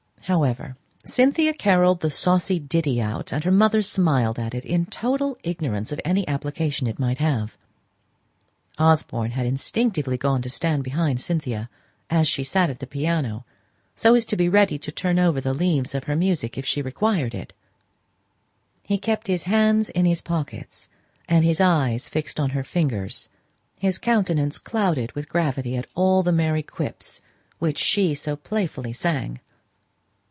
[0.25, 5.35] However, Cynthia carolled the saucy ditty out, and her mother smiled at it, in total
[5.43, 7.57] ignorance of any application it might have.
[8.77, 11.69] Osborne had instinctively gone to stand behind Cynthia,
[12.11, 13.45] as she sate at the piano,
[13.95, 16.81] so as to be ready to turn over the leaves of her music if she
[16.83, 17.51] required it.
[18.85, 20.87] He kept his hands in his pockets
[21.27, 23.27] and his eyes fixed on her fingers;
[23.79, 27.21] his countenance clouded with gravity at all the merry quips
[27.59, 29.39] which she so playfully sang.